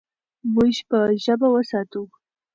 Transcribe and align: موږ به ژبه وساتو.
موږ 0.53 0.75
به 0.89 0.99
ژبه 1.23 1.47
وساتو. 1.51 2.01